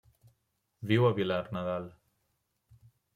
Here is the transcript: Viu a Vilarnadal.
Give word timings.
Viu 0.91 1.05
a 1.09 1.11
Vilarnadal. 1.19 1.85